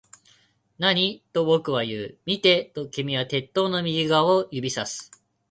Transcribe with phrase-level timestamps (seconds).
[0.79, 1.21] 何？
[1.31, 2.17] と僕は言う。
[2.25, 5.11] 見て、と君は鉄塔の右側を指差す